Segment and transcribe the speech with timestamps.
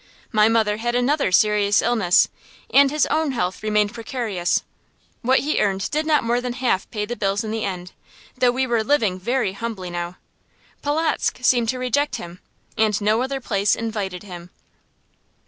[0.31, 2.27] My mother had another serious illness,
[2.73, 4.63] and his own health remained precarious.
[5.21, 7.91] What he earned did not more than half pay the bills in the end,
[8.35, 10.17] though we were living very humbly now.
[10.81, 12.39] Polotzk seemed to reject him,
[12.75, 14.49] and no other place invited him.